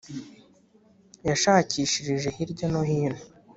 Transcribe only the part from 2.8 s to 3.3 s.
hino.